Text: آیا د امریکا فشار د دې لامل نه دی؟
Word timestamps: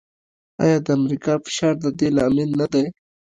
آیا 0.63 0.77
د 0.85 0.87
امریکا 0.99 1.33
فشار 1.45 1.73
د 1.83 1.85
دې 1.99 2.09
لامل 2.17 2.49
نه 2.59 2.67
دی؟ 2.73 2.85